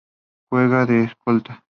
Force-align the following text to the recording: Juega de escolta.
Juega 0.49 0.87
de 0.87 1.03
escolta. 1.03 1.63